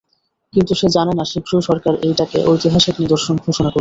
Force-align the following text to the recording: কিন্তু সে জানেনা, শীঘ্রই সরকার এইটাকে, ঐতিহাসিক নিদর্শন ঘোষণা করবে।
কিন্তু 0.53 0.73
সে 0.75 0.87
জানেনা, 0.89 1.23
শীঘ্রই 1.25 1.63
সরকার 1.69 1.93
এইটাকে, 2.07 2.37
ঐতিহাসিক 2.45 2.95
নিদর্শন 2.99 3.35
ঘোষণা 3.37 3.59
করবে। 3.59 3.69